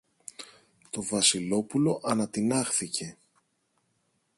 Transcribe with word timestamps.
Το 0.89 1.01
Βασιλόπουλο 1.09 1.99
ανατινάχθηκε. 2.03 3.17